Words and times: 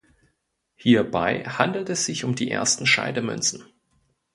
Hierbei 0.77 1.43
handelt 1.43 1.87
es 1.91 2.05
sich 2.07 2.23
um 2.23 2.33
die 2.33 2.49
ersten 2.49 2.87
Scheidemünzen. 2.87 3.65